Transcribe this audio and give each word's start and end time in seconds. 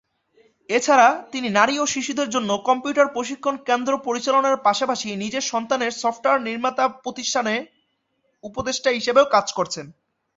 এছাড়া, 0.69 1.07
তিনি 1.31 1.47
নারী 1.49 1.75
ও 1.79 1.85
শিশুদের 1.85 2.29
জন্য 2.29 2.49
কম্পিউটার 2.67 3.07
প্রশিক্ষণ 3.07 3.55
কেন্দ্র 3.67 3.91
পরিচালনার 4.07 4.55
পাশাপাশি 4.63 5.07
নিজের 5.15 5.43
সন্তানের 5.43 5.91
সফটওয়্যার 5.93 6.45
নির্মাতা 6.47 6.85
প্রতিষ্ঠানে 7.03 7.53
উপদেষ্টা 8.43 8.89
হিসেবেও 8.91 9.25
কাজ 9.25 9.47
করছেন। 9.53 9.85